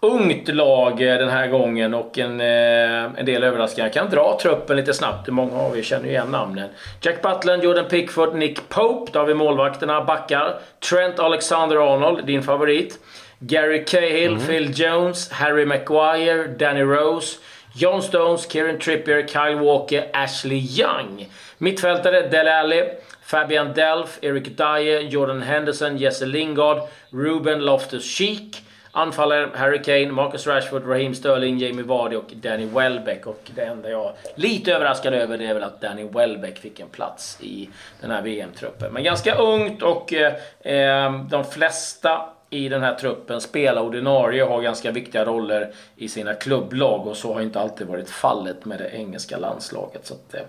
ungt 0.00 0.48
lag 0.48 0.98
den 0.98 1.28
här 1.28 1.48
gången 1.48 1.94
och 1.94 2.18
en, 2.18 2.40
en 2.40 3.26
del 3.26 3.44
överraskningar. 3.44 3.86
Jag 3.86 3.94
kan 3.94 4.10
dra 4.10 4.38
truppen 4.42 4.76
lite 4.76 4.94
snabbt. 4.94 5.28
Många 5.28 5.54
har 5.54 5.70
vi? 5.70 5.82
Känner 5.82 6.04
ju 6.04 6.10
igen 6.10 6.30
namnen. 6.30 6.68
Jack 7.00 7.22
Butland, 7.22 7.64
Jordan 7.64 7.84
Pickford, 7.84 8.34
Nick 8.34 8.68
Pope. 8.68 9.12
Då 9.12 9.18
har 9.18 9.26
vi 9.26 9.34
målvakterna, 9.34 10.04
backar. 10.04 10.58
Trent 10.90 11.18
Alexander-Arnold, 11.18 12.26
din 12.26 12.42
favorit. 12.42 12.98
Gary 13.38 13.84
Cahill, 13.84 14.32
mm. 14.32 14.46
Phil 14.46 14.72
Jones, 14.74 15.30
Harry 15.30 15.64
Maguire, 15.64 16.46
Danny 16.46 16.82
Rose. 16.82 17.38
John 17.74 18.02
Stones, 18.02 18.46
Kieran 18.52 18.78
Trippier, 18.78 19.26
Kyle 19.26 19.54
Walker, 19.54 20.06
Ashley 20.12 20.58
Young. 20.58 21.26
Mittfältare, 21.58 22.28
Dele 22.28 22.58
Alli. 22.58 22.84
Fabian 23.22 23.72
Delf, 23.74 24.18
Eric 24.22 24.56
Dye, 24.56 25.08
Jordan 25.10 25.42
Henderson, 25.42 25.96
Jesse 25.96 26.26
Lingard, 26.26 26.82
Ruben 27.10 27.60
Loftus-Cheek. 27.60 28.62
Anfallare 28.96 29.50
Harry 29.54 29.82
Kane, 29.82 30.12
Marcus 30.12 30.46
Rashford, 30.46 30.86
Raheem 30.86 31.14
Sterling, 31.14 31.58
Jamie 31.58 31.84
Vardy 31.84 32.16
och 32.16 32.32
Danny 32.34 32.66
Welbeck. 32.66 33.26
Och 33.26 33.50
det 33.54 33.62
enda 33.62 33.90
jag 33.90 34.06
är 34.06 34.12
lite 34.34 34.74
överraskad 34.74 35.14
över 35.14 35.38
det 35.38 35.46
är 35.46 35.54
väl 35.54 35.62
att 35.62 35.80
Danny 35.80 36.04
Welbeck 36.04 36.58
fick 36.58 36.80
en 36.80 36.88
plats 36.88 37.38
i 37.40 37.70
den 38.00 38.10
här 38.10 38.22
VM-truppen. 38.22 38.92
Men 38.92 39.04
ganska 39.04 39.34
ungt 39.34 39.82
och 39.82 40.12
eh, 40.12 40.34
eh, 40.60 41.20
de 41.22 41.44
flesta 41.44 42.28
i 42.50 42.68
den 42.68 42.82
här 42.82 42.94
truppen 42.94 43.40
spelar 43.40 43.82
ordinarie 43.82 44.42
och 44.42 44.50
har 44.50 44.62
ganska 44.62 44.90
viktiga 44.90 45.24
roller 45.24 45.72
i 45.96 46.08
sina 46.08 46.34
klubblag 46.34 47.06
och 47.06 47.16
så 47.16 47.34
har 47.34 47.40
inte 47.40 47.60
alltid 47.60 47.86
varit 47.86 48.10
fallet 48.10 48.64
med 48.64 48.78
det 48.78 48.88
engelska 48.88 49.38
landslaget. 49.38 50.06
Så 50.06 50.14
att, 50.14 50.34
eh, 50.34 50.40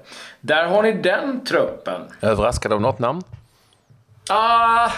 där 0.42 0.66
har 0.66 0.84
ni 0.84 0.92
den 0.92 1.46
truppen. 1.46 2.02
Överraskad 2.22 2.74
av 2.74 2.82
något 2.82 3.00
namn? 3.00 3.24
Ah... 4.30 4.92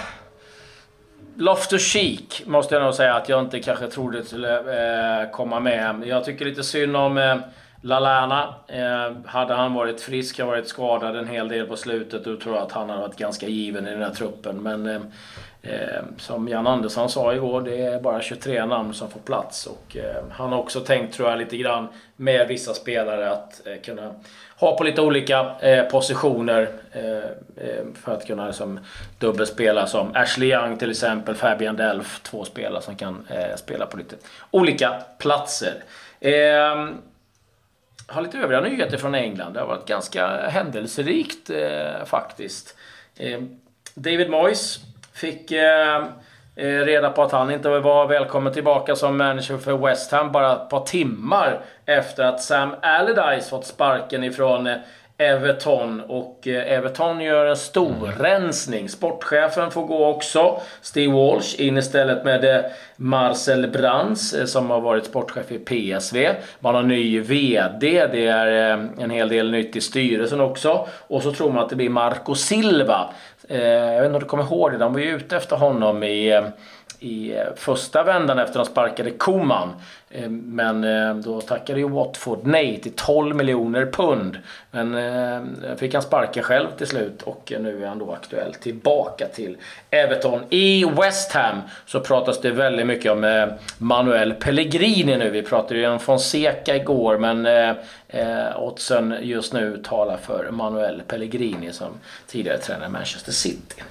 Loftus 1.39 1.81
Cheek 1.81 2.43
måste 2.45 2.75
jag 2.75 2.83
nog 2.83 2.93
säga 2.93 3.15
att 3.15 3.29
jag 3.29 3.39
inte 3.39 3.59
kanske 3.59 3.87
trodde 3.87 4.23
skulle 4.23 5.23
eh, 5.23 5.31
komma 5.31 5.59
med. 5.59 6.03
Jag 6.05 6.25
tycker 6.25 6.45
lite 6.45 6.63
synd 6.63 6.95
om 6.95 7.17
eh, 7.17 7.35
Lalana. 7.81 8.55
Eh, 8.67 9.11
hade 9.25 9.53
han 9.53 9.73
varit 9.73 10.01
frisk, 10.01 10.39
har 10.39 10.47
varit 10.47 10.67
skadad 10.67 11.15
en 11.15 11.27
hel 11.27 11.47
del 11.47 11.65
på 11.65 11.75
slutet, 11.75 12.25
då 12.25 12.37
tror 12.37 12.55
jag 12.55 12.63
att 12.63 12.71
han 12.71 12.89
hade 12.89 13.01
varit 13.01 13.17
ganska 13.17 13.47
given 13.47 13.87
i 13.87 13.91
den 13.91 14.01
här 14.01 14.13
truppen. 14.13 14.63
Men 14.63 14.85
eh, 14.85 15.01
eh, 15.61 16.03
som 16.17 16.47
Jan 16.47 16.67
Andersson 16.67 17.09
sa 17.09 17.33
igår, 17.33 17.61
det 17.61 17.81
är 17.81 18.01
bara 18.01 18.21
23 18.21 18.65
namn 18.65 18.93
som 18.93 19.09
får 19.09 19.19
plats. 19.19 19.65
Och, 19.65 19.97
eh, 19.97 20.23
han 20.31 20.51
har 20.51 20.59
också 20.59 20.79
tänkt, 20.79 21.13
tror 21.13 21.29
jag, 21.29 21.39
lite 21.39 21.57
grann 21.57 21.87
med 22.15 22.47
vissa 22.47 22.73
spelare 22.73 23.31
att 23.31 23.67
eh, 23.67 23.81
kunna 23.81 24.13
ha 24.59 24.77
på 24.77 24.83
lite 24.83 25.01
olika 25.01 25.55
eh, 25.59 25.83
positioner 25.83 26.69
eh, 26.91 27.17
eh, 27.65 27.85
för 28.03 28.13
att 28.13 28.27
kunna 28.27 28.47
liksom, 28.47 28.79
dubbelspela 29.19 29.87
som 29.87 30.15
Ashley 30.15 30.49
Young 30.49 30.77
till 30.77 30.91
exempel, 30.91 31.35
Fabian 31.35 31.75
Delf, 31.75 32.19
två 32.23 32.45
spelare 32.45 32.81
som 32.81 32.95
kan 32.95 33.27
eh, 33.29 33.55
spela 33.55 33.85
på 33.85 33.97
lite 33.97 34.15
olika 34.51 35.01
platser. 35.17 35.83
Ehm, 36.19 36.97
har 38.07 38.21
lite 38.21 38.37
övriga 38.37 38.61
nyheter 38.61 38.97
från 38.97 39.15
England. 39.15 39.53
Det 39.53 39.59
har 39.59 39.67
varit 39.67 39.87
ganska 39.87 40.49
händelserikt 40.49 41.49
faktiskt. 42.05 42.75
Ehm, 43.17 43.59
David 43.95 44.29
Moyes 44.29 44.79
Fick 45.19 45.51
eh, 45.51 46.05
Eh, 46.61 46.85
reda 46.85 47.09
på 47.09 47.23
att 47.23 47.31
han 47.31 47.51
inte 47.51 47.69
var 47.69 48.07
välkommen 48.07 48.53
tillbaka 48.53 48.95
som 48.95 49.17
manager 49.17 49.57
för 49.57 49.77
West 49.77 50.11
Ham 50.11 50.31
bara 50.31 50.51
ett 50.51 50.69
par 50.69 50.79
timmar 50.79 51.61
efter 51.85 52.23
att 52.23 52.41
Sam 52.41 52.75
Allardyce 52.81 53.49
fått 53.49 53.65
sparken 53.65 54.23
ifrån 54.23 54.67
eh, 54.67 54.75
Everton 55.21 56.01
och 56.07 56.47
eh, 56.47 56.73
Everton 56.73 57.21
gör 57.21 57.45
en 57.45 57.57
stor 57.57 58.07
mm. 58.07 58.11
rensning. 58.11 58.89
Sportchefen 58.89 59.71
får 59.71 59.85
gå 59.85 60.05
också. 60.05 60.61
Steve 60.81 61.13
Walsh 61.13 61.61
in 61.61 61.77
istället 61.77 62.23
med 62.23 62.71
Marcel 62.95 63.67
Brands 63.67 64.35
som 64.45 64.69
har 64.69 64.81
varit 64.81 65.05
sportchef 65.05 65.51
i 65.51 65.59
PSV. 65.59 66.35
Man 66.59 66.75
har 66.75 66.83
ny 66.83 67.19
VD. 67.19 68.07
Det 68.11 68.27
är 68.27 68.47
en 68.97 69.09
hel 69.09 69.29
del 69.29 69.51
nytt 69.51 69.75
i 69.75 69.81
styrelsen 69.81 70.41
också. 70.41 70.87
Och 71.07 71.23
så 71.23 71.31
tror 71.31 71.51
man 71.51 71.63
att 71.63 71.69
det 71.69 71.75
blir 71.75 71.89
Marco 71.89 72.35
Silva 72.35 73.09
Eh, 73.51 73.63
jag 73.63 74.01
vet 74.01 74.05
inte 74.05 74.15
om 74.15 74.19
du 74.19 74.25
kommer 74.25 74.43
ihåg 74.43 74.71
det, 74.71 74.77
de 74.77 74.93
var 74.93 74.99
ju 74.99 75.15
ute 75.15 75.37
efter 75.37 75.55
honom 75.55 76.03
i, 76.03 76.33
eh, 76.33 76.47
i 76.99 77.35
eh, 77.37 77.43
första 77.55 78.03
vändan 78.03 78.39
efter 78.39 78.59
att 78.59 78.65
de 78.65 78.71
sparkade 78.71 79.11
Koman. 79.11 79.73
Eh, 80.09 80.29
men 80.29 80.83
eh, 80.83 81.15
då 81.15 81.41
tackade 81.41 81.79
ju 81.79 81.89
Watford 81.89 82.39
nej 82.43 82.81
till 82.81 82.91
12 82.95 83.35
miljoner 83.35 83.85
pund. 83.85 84.37
Men 84.71 85.77
fick 85.77 85.93
han 85.93 86.03
sparka 86.03 86.41
själv 86.41 86.67
till 86.77 86.87
slut 86.87 87.21
och 87.21 87.53
nu 87.59 87.83
är 87.83 87.87
han 87.87 87.99
då 87.99 88.11
aktuell 88.11 88.53
tillbaka 88.53 89.27
till 89.27 89.57
Everton. 89.89 90.41
I 90.49 90.85
West 90.85 91.31
Ham 91.31 91.61
så 91.85 91.99
pratas 91.99 92.41
det 92.41 92.51
väldigt 92.51 92.87
mycket 92.87 93.11
om 93.11 93.51
Manuel 93.77 94.33
Pellegrini 94.33 95.17
nu. 95.17 95.29
Vi 95.29 95.41
pratade 95.41 95.79
ju 95.79 95.87
om 95.87 95.99
Fonseca 95.99 96.75
igår 96.75 97.17
men 97.17 97.47
oddsen 98.55 99.15
just 99.21 99.53
nu 99.53 99.77
talar 99.83 100.17
för 100.17 100.51
Manuel 100.51 101.01
Pellegrini 101.07 101.73
som 101.73 101.91
tidigare 102.27 102.57
tränare 102.57 102.89
Manchester 102.89 103.31
City. 103.31 103.83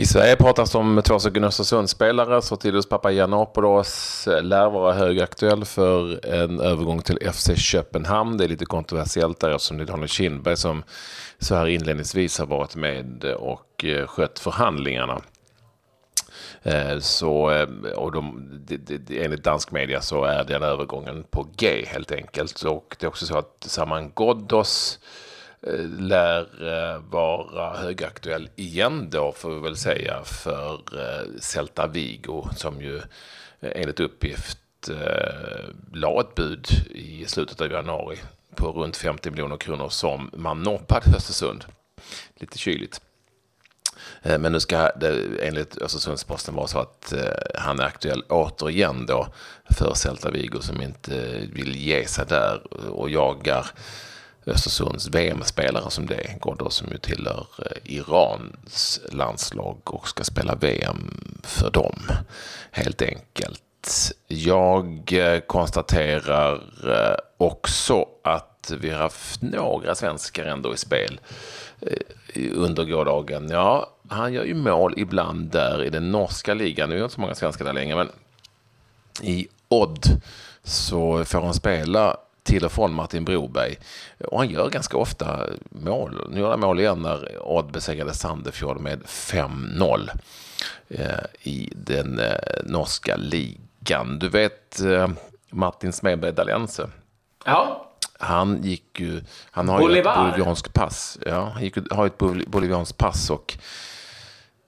I 0.00 0.06
Sverige 0.06 0.36
pratas 0.36 0.72
det 0.72 0.78
om 0.78 1.02
två 1.04 1.18
stycken 1.18 1.44
Östersundsspelare. 1.44 2.42
Sotilos 2.42 2.88
Papagiannopoulos 2.88 4.26
eh, 4.28 4.42
lär 4.42 4.70
vara 4.70 4.92
högaktuell 4.92 5.64
för 5.64 6.26
en 6.26 6.60
övergång 6.60 7.02
till 7.02 7.30
FC 7.32 7.50
Köpenhamn. 7.56 8.36
Det 8.36 8.44
är 8.44 8.48
lite 8.48 8.64
kontroversiellt 8.64 9.40
där 9.40 9.50
eftersom 9.50 9.76
det 9.76 9.84
är 9.84 9.86
Daniel 9.86 10.08
Kindberg 10.08 10.56
som 10.56 10.82
så 11.38 11.54
här 11.54 11.66
inledningsvis 11.66 12.38
har 12.38 12.46
varit 12.46 12.76
med 12.76 13.24
och 13.24 13.84
eh, 13.84 14.06
skött 14.06 14.38
förhandlingarna. 14.38 15.20
Eh, 16.62 16.98
så, 16.98 17.66
och 17.96 18.12
de, 18.12 18.50
enligt 19.10 19.44
dansk 19.44 19.70
media 19.70 20.00
så 20.00 20.24
är 20.24 20.44
den 20.44 20.62
övergången 20.62 21.24
på 21.30 21.46
G 21.56 21.84
helt 21.86 22.12
enkelt. 22.12 22.62
Och 22.62 22.96
det 22.98 23.06
är 23.06 23.08
också 23.08 23.26
så 23.26 23.38
att 23.38 23.56
Saman 23.60 24.12
Ghoddos 24.16 24.98
Eh, 25.66 25.84
lär 25.84 26.40
eh, 26.40 27.02
vara 27.10 27.76
högaktuell 27.76 28.48
igen 28.56 29.10
då 29.10 29.32
får 29.32 29.54
vi 29.54 29.60
väl 29.60 29.76
säga 29.76 30.22
för 30.24 30.74
eh, 30.74 31.40
Celta 31.40 31.86
Vigo 31.86 32.48
som 32.56 32.80
ju 32.80 33.00
enligt 33.60 34.00
uppgift 34.00 34.58
la 35.92 36.20
ett 36.20 36.34
bud 36.34 36.66
i 36.90 37.24
slutet 37.26 37.60
av 37.60 37.70
januari 37.70 38.16
på 38.54 38.72
runt 38.72 38.96
50 38.96 39.30
miljoner 39.30 39.56
kronor 39.56 39.88
som 39.88 40.30
man 40.32 40.62
noppade 40.62 41.16
Östersund. 41.16 41.64
Lite 42.36 42.58
kyligt. 42.58 43.00
Men 44.22 44.52
nu 44.52 44.60
ska 44.60 44.90
det 44.96 45.46
enligt 45.46 45.78
Östersundsposten 45.82 46.54
vara 46.54 46.66
så 46.66 46.78
att 46.78 47.12
han 47.54 47.80
är 47.80 47.84
aktuell 47.84 48.22
återigen 48.28 49.06
då 49.06 49.28
för 49.70 49.94
Celta 49.94 50.30
Vigo 50.30 50.60
som 50.60 50.82
inte 50.82 51.40
vill 51.52 51.76
ge 51.76 52.06
sig 52.06 52.26
där 52.26 52.88
och 52.90 53.10
jagar 53.10 53.66
Östersunds 54.46 55.08
VM-spelare 55.08 55.90
som 55.90 56.06
det 56.06 56.40
går 56.40 56.56
då 56.58 56.70
som 56.70 56.88
ju 56.90 56.98
tillhör 56.98 57.46
eh, 57.58 57.94
Irans 57.96 59.00
landslag 59.12 59.78
och 59.84 60.08
ska 60.08 60.24
spela 60.24 60.54
VM 60.54 61.20
för 61.42 61.70
dem 61.70 62.02
helt 62.70 63.02
enkelt. 63.02 64.12
Jag 64.26 65.12
eh, 65.12 65.40
konstaterar 65.40 66.54
eh, 66.84 67.16
också 67.36 68.06
att 68.24 68.72
vi 68.80 68.90
har 68.90 68.98
haft 68.98 69.42
några 69.42 69.94
svenskar 69.94 70.44
ändå 70.44 70.74
i 70.74 70.76
spel 70.76 71.20
under 72.54 72.84
gårdagen. 72.84 73.48
Ja, 73.50 73.90
han 74.08 74.32
gör 74.32 74.44
ju 74.44 74.54
mål 74.54 74.94
ibland 74.96 75.50
där 75.50 75.84
i 75.84 75.90
den 75.90 76.10
norska 76.12 76.54
ligan. 76.54 76.88
Nu 76.88 76.94
är 76.94 76.98
det 76.98 77.04
inte 77.04 77.14
så 77.14 77.20
många 77.20 77.34
svenskar 77.34 77.64
där 77.64 77.72
längre, 77.72 77.96
men 77.96 78.08
i 79.22 79.48
Odd 79.68 80.06
så 80.64 81.24
får 81.24 81.40
han 81.40 81.54
spela 81.54 82.16
till 82.42 82.64
och 82.64 82.72
från 82.72 82.94
Martin 82.94 83.24
Broberg. 83.24 83.76
Och 84.18 84.38
han 84.38 84.50
gör 84.50 84.70
ganska 84.70 84.96
ofta 84.96 85.46
mål. 85.70 86.26
Nu 86.30 86.40
gör 86.40 86.50
han 86.50 86.60
mål 86.60 86.80
igen 86.80 87.02
när 87.02 87.48
Odd 87.48 87.72
besegrade 87.72 88.14
Sandefjord 88.14 88.80
med 88.80 89.02
5-0 89.02 90.10
eh, 90.88 91.06
i 91.42 91.72
den 91.76 92.18
eh, 92.18 92.34
norska 92.64 93.16
ligan. 93.16 94.18
Du 94.18 94.28
vet 94.28 94.80
eh, 94.80 95.08
Martin 95.50 95.92
Smedberg 95.92 96.32
Dalense? 96.32 96.88
Ja. 97.44 97.86
Han 98.18 98.62
gick 98.62 99.00
ju... 99.00 99.22
Han 99.50 99.68
har 99.68 99.78
Bolivar. 99.78 100.22
ju 100.22 100.28
ett 100.28 100.34
bolivianskt 100.34 100.74
pass. 100.74 101.18
Ja, 101.26 101.50
han 101.54 101.62
gick, 101.62 101.92
har 101.92 102.06
ett 102.06 102.18
bolivianskt 102.46 102.98
pass 102.98 103.30
och 103.30 103.58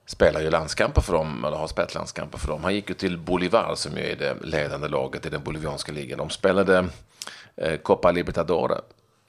spelar 0.05 0.41
ju 0.41 0.49
landskamper 0.49 1.01
för 1.01 1.13
dem, 1.13 1.45
eller 1.45 1.57
har 1.57 1.67
spelat 1.67 1.95
landskamper 1.95 2.37
för 2.37 2.47
dem. 2.47 2.63
Han 2.63 2.75
gick 2.75 2.89
ju 2.89 2.95
till 2.95 3.17
Bolivar 3.17 3.73
som 3.75 3.97
ju 3.97 4.03
är 4.03 4.15
det 4.15 4.35
ledande 4.43 4.87
laget 4.87 5.25
i 5.25 5.29
den 5.29 5.43
bolivianska 5.43 5.91
ligan. 5.91 6.17
De 6.17 6.29
spelade 6.29 6.87
Copa 7.83 8.11
Libertadores 8.11 8.81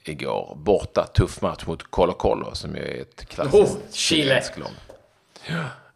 igår. 0.03 0.57
Borta, 0.57 1.03
tuff 1.03 1.41
match 1.41 1.65
mot 1.65 1.83
Colo 1.83 2.13
Colo 2.13 2.55
som 2.55 2.75
ju 2.75 2.81
är 2.81 3.01
ett 3.01 3.25
klassiskt 3.25 3.75
oh, 3.75 3.77
Chile. 3.91 4.43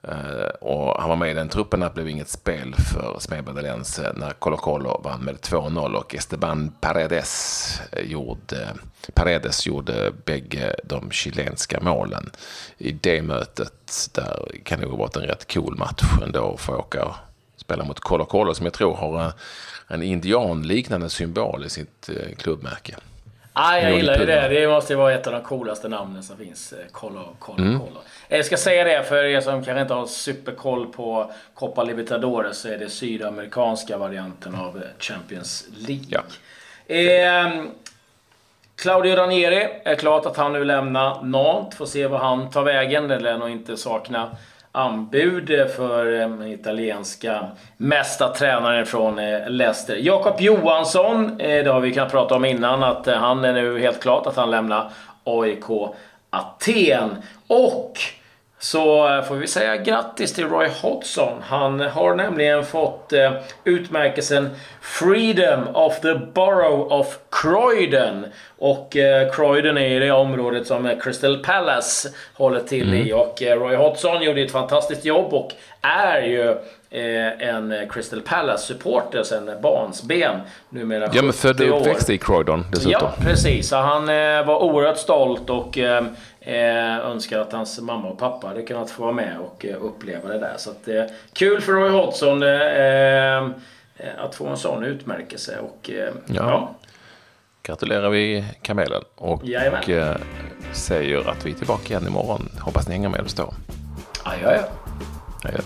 Eh, 0.01 0.49
och 0.61 1.01
han 1.01 1.09
var 1.09 1.15
med 1.15 1.31
i 1.31 1.33
den 1.33 1.49
truppen. 1.49 1.79
Det 1.79 1.91
blev 1.93 2.09
inget 2.09 2.29
spel 2.29 2.75
för 2.75 3.17
Smedbergalense 3.19 4.13
när 4.15 4.31
Colo 4.31 4.57
Colo 4.57 5.01
vann 5.03 5.21
med 5.21 5.35
2-0 5.35 5.93
och 5.93 6.15
Esteban 6.15 6.71
Paredes 6.81 7.81
gjorde, 8.03 8.73
Paredes 9.13 9.67
gjorde 9.67 10.11
bägge 10.25 10.75
de 10.83 11.11
chilenska 11.11 11.79
målen 11.81 12.31
i 12.77 12.91
det 12.91 13.21
mötet. 13.21 14.09
Där 14.13 14.51
kan 14.63 14.79
det 14.79 14.87
ha 14.87 14.95
varit 14.95 15.15
en 15.15 15.23
rätt 15.23 15.53
cool 15.53 15.77
match 15.77 16.03
ändå 16.23 16.57
för 16.57 16.73
att 16.73 16.79
åka 16.79 17.05
och 17.05 17.15
spela 17.57 17.83
mot 17.83 17.99
Colo 17.99 18.25
Colo 18.25 18.53
som 18.53 18.65
jag 18.65 18.73
tror 18.73 18.95
har 18.95 19.33
en 19.89 20.03
indianliknande 20.03 21.09
symbol 21.09 21.65
i 21.65 21.69
sitt 21.69 22.09
eh, 22.09 22.35
klubbmärke. 22.37 22.95
Ah, 23.53 23.77
jag 23.77 23.95
gillar 23.95 24.19
ju 24.19 24.25
det. 24.25 24.47
Det 24.47 24.67
måste 24.67 24.93
ju 24.93 24.97
vara 24.97 25.13
ett 25.13 25.27
av 25.27 25.33
de 25.33 25.41
coolaste 25.41 25.87
namnen 25.87 26.23
som 26.23 26.37
finns. 26.37 26.73
Colo, 26.91 27.35
Colo, 27.39 27.63
mm. 27.63 27.79
Colo. 27.79 27.99
Jag 28.27 28.45
ska 28.45 28.57
säga 28.57 28.83
det 28.83 29.03
för 29.03 29.23
er 29.23 29.41
som 29.41 29.63
kanske 29.65 29.81
inte 29.81 29.93
har 29.93 30.05
superkoll 30.05 30.85
på 30.87 31.31
Copa 31.53 31.83
Libertadores 31.83 32.57
så 32.57 32.67
är 32.67 32.77
det 32.77 32.89
sydamerikanska 32.89 33.97
varianten 33.97 34.55
av 34.55 34.83
Champions 34.99 35.67
League. 35.77 36.05
Ja. 36.07 36.21
Eh, 36.95 37.63
Claudio 38.75 39.15
Ranieri 39.15 39.81
är 39.85 39.95
klart 39.95 40.25
att 40.25 40.37
han 40.37 40.53
nu 40.53 40.63
lämnar 40.63 41.23
Nantes. 41.23 41.77
Får 41.77 41.85
se 41.85 42.07
vad 42.07 42.19
han 42.19 42.49
tar 42.49 42.63
vägen. 42.63 43.07
Det 43.07 43.19
lär 43.19 43.37
nog 43.37 43.49
inte 43.49 43.77
sakna 43.77 44.37
anbud 44.79 45.47
för 45.75 46.05
den 46.05 46.47
italienska 46.47 47.47
mästartränaren 47.77 48.85
från 48.85 49.19
eh, 49.19 49.49
Leicester. 49.49 49.95
Jakob 49.95 50.41
Johansson, 50.41 51.39
eh, 51.39 51.63
det 51.63 51.71
har 51.71 51.79
vi 51.79 51.93
kunnat 51.93 52.11
prata 52.11 52.35
om 52.35 52.45
innan, 52.45 52.83
att 52.83 53.07
han 53.07 53.45
är 53.45 53.53
nu 53.53 53.79
helt 53.79 53.99
klart 53.99 54.27
att 54.27 54.35
han 54.35 54.51
lämnar 54.51 54.91
AIK 55.23 55.63
Aten. 56.29 57.09
Och 57.47 57.99
så 58.59 59.07
får 59.27 59.35
vi 59.35 59.47
säga 59.47 59.77
grattis 59.77 60.33
till 60.33 60.47
Roy 60.47 60.67
Hodgson. 60.81 61.41
Han 61.41 61.79
har 61.79 62.15
nämligen 62.15 62.65
fått 62.65 63.13
eh, 63.13 63.31
utmärkelsen 63.63 64.49
Freedom 64.81 65.75
of 65.75 65.99
the 65.99 66.15
Borough 66.15 66.93
of 66.93 67.17
Croydon. 67.31 68.25
Och 68.57 68.97
eh, 68.97 69.31
Croydon 69.31 69.77
är 69.77 69.87
ju 69.87 69.99
det 69.99 70.11
området 70.11 70.67
som 70.67 70.99
Crystal 71.03 71.43
Palace 71.43 72.09
håller 72.33 72.59
till 72.59 72.87
mm. 72.87 73.07
i. 73.07 73.13
Och 73.13 73.43
eh, 73.43 73.59
Roy 73.59 73.75
Hodgson 73.75 74.23
gjorde 74.23 74.41
ett 74.41 74.51
fantastiskt 74.51 75.05
jobb 75.05 75.33
och 75.33 75.53
är 75.81 76.21
ju 76.21 76.49
eh, 76.49 76.55
en 76.91 77.73
Crystal 77.89 78.21
Palace-supporter 78.21 79.23
sen 79.23 79.49
barnsben. 79.61 80.39
Numera 80.69 81.09
Ja, 81.13 81.21
men 81.21 81.33
född 81.33 81.61
och 81.61 81.81
uppväxt 81.81 82.09
i 82.09 82.17
Croydon 82.17 82.65
dessutom. 82.71 82.91
Ja, 82.91 83.13
precis. 83.19 83.69
Så 83.69 83.75
han 83.75 84.09
eh, 84.09 84.45
var 84.45 84.63
oerhört 84.63 84.97
stolt 84.97 85.49
och 85.49 85.77
eh, 85.77 86.03
Eh, 86.41 86.99
önskar 86.99 87.39
att 87.39 87.51
hans 87.51 87.79
mamma 87.79 88.07
och 88.07 88.17
pappa 88.17 88.47
hade 88.47 88.61
kunnat 88.61 88.91
få 88.91 89.03
vara 89.03 89.11
med 89.11 89.37
och 89.39 89.65
eh, 89.65 89.83
uppleva 89.83 90.29
det 90.29 90.39
där. 90.39 90.55
Så 90.57 90.71
att, 90.71 90.87
eh, 90.87 91.03
kul 91.33 91.61
för 91.61 91.71
Roy 91.71 91.89
Hodgson 91.89 92.43
eh, 92.43 92.49
eh, 92.49 93.49
att 94.17 94.35
få 94.35 94.47
en 94.47 94.57
sån 94.57 94.83
utmärkelse. 94.83 95.59
Och, 95.59 95.89
eh, 95.89 96.13
ja. 96.25 96.33
ja. 96.35 96.75
Gratulerar 97.63 98.09
vi 98.09 98.45
Kamelen 98.61 99.01
och 99.15 99.49
eh, 99.89 100.17
säger 100.73 101.29
att 101.29 101.45
vi 101.45 101.51
är 101.51 101.55
tillbaka 101.55 101.93
igen 101.93 102.07
imorgon. 102.07 102.49
Hoppas 102.59 102.87
ni 102.87 102.93
hänger 102.93 103.09
med 103.09 103.21
oss 103.21 103.33
då. 103.33 103.53
Adjö. 104.23 104.63
Adjö. 105.43 105.59